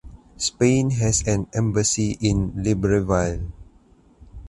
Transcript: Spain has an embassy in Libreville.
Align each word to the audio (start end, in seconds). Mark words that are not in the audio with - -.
Spain 0.35 0.89
has 0.89 1.27
an 1.27 1.47
embassy 1.53 2.17
in 2.21 2.53
Libreville. 2.55 3.51